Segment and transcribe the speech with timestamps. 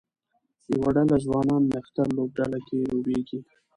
[0.73, 3.39] یوه ډله ځوانان نښتر لوبډله کې لوبیږي